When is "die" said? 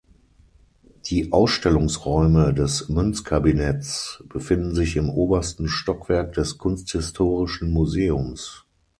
1.11-1.31